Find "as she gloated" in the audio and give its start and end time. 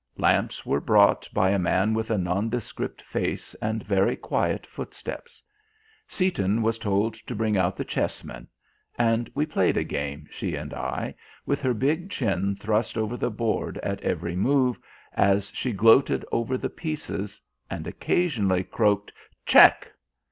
15.13-16.25